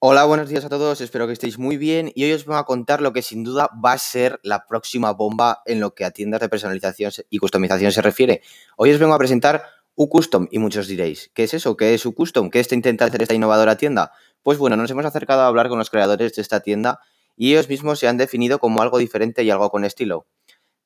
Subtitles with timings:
[0.00, 2.62] Hola, buenos días a todos, espero que estéis muy bien y hoy os voy a
[2.62, 6.12] contar lo que sin duda va a ser la próxima bomba en lo que a
[6.12, 8.42] tiendas de personalización y customización se refiere.
[8.76, 9.64] Hoy os vengo a presentar
[9.96, 11.76] uCustom y muchos diréis, ¿qué es eso?
[11.76, 12.48] ¿Qué es uCustom?
[12.48, 14.12] ¿Qué está intentando hacer esta innovadora tienda?
[14.44, 17.00] Pues bueno, nos hemos acercado a hablar con los creadores de esta tienda
[17.34, 20.28] y ellos mismos se han definido como algo diferente y algo con estilo.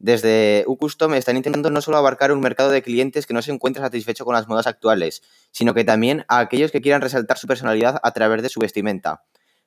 [0.00, 3.84] Desde uCustom están intentando no solo abarcar un mercado de clientes que no se encuentra
[3.84, 8.00] satisfecho con las modas actuales, sino que también a aquellos que quieran resaltar su personalidad
[8.02, 9.24] a través de su vestimenta.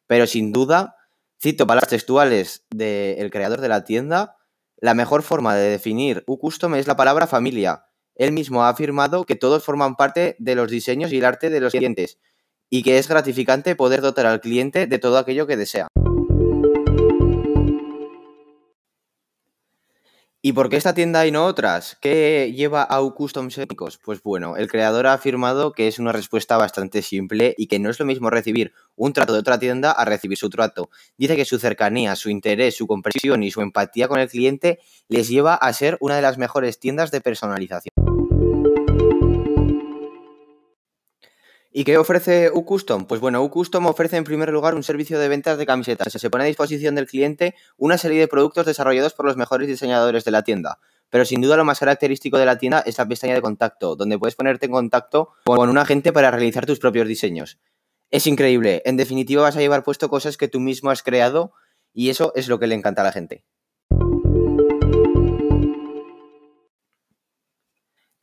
[0.07, 0.95] Pero sin duda,
[1.39, 4.37] cito palabras textuales del creador de la tienda,
[4.77, 7.85] la mejor forma de definir uCustom es la palabra familia.
[8.15, 11.59] Él mismo ha afirmado que todos forman parte de los diseños y el arte de
[11.59, 12.17] los clientes
[12.71, 15.89] y que es gratificante poder dotar al cliente de todo aquello que desea.
[20.45, 21.97] ¿Y por qué esta tienda y no otras?
[22.01, 23.97] ¿Qué lleva a Custom Únicos?
[24.03, 27.89] Pues bueno, el creador ha afirmado que es una respuesta bastante simple y que no
[27.89, 30.89] es lo mismo recibir un trato de otra tienda a recibir su trato.
[31.17, 35.29] Dice que su cercanía, su interés, su comprensión y su empatía con el cliente les
[35.29, 38.02] lleva a ser una de las mejores tiendas de personalización.
[41.75, 43.05] ¿Y qué ofrece uCustom?
[43.05, 46.13] Pues bueno, uCustom ofrece en primer lugar un servicio de ventas de camisetas.
[46.13, 50.23] Se pone a disposición del cliente una serie de productos desarrollados por los mejores diseñadores
[50.23, 50.77] de la tienda.
[51.09, 54.19] Pero sin duda lo más característico de la tienda es la pestaña de contacto, donde
[54.19, 57.57] puedes ponerte en contacto con un agente para realizar tus propios diseños.
[58.11, 58.83] Es increíble.
[58.85, 61.53] En definitiva vas a llevar puesto cosas que tú mismo has creado
[61.91, 63.45] y eso es lo que le encanta a la gente.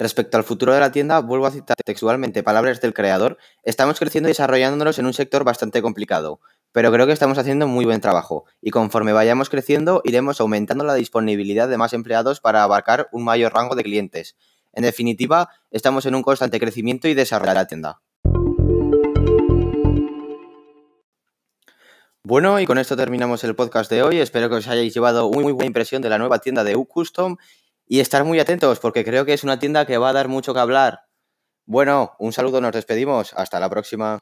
[0.00, 4.30] Respecto al futuro de la tienda, vuelvo a citar textualmente palabras del creador, estamos creciendo
[4.30, 6.40] y desarrollándonos en un sector bastante complicado,
[6.72, 10.94] pero creo que estamos haciendo muy buen trabajo y conforme vayamos creciendo iremos aumentando la
[10.94, 14.36] disponibilidad de más empleados para abarcar un mayor rango de clientes.
[14.72, 18.00] En definitiva, estamos en un constante crecimiento y desarrollo de la tienda.
[22.22, 24.18] Bueno, y con esto terminamos el podcast de hoy.
[24.18, 27.36] Espero que os hayáis llevado muy, muy buena impresión de la nueva tienda de uCustom
[27.90, 30.54] y estar muy atentos porque creo que es una tienda que va a dar mucho
[30.54, 31.00] que hablar.
[31.66, 33.32] Bueno, un saludo, nos despedimos.
[33.34, 34.20] Hasta la próxima.